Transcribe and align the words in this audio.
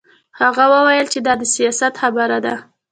هغه 0.39 0.63
وویل 0.73 1.07
چې 1.13 1.19
دا 1.27 1.33
د 1.41 1.43
سیاست 1.55 1.93
خبره 2.01 2.37
ده 2.45 2.55